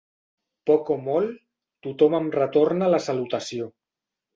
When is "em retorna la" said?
2.23-3.05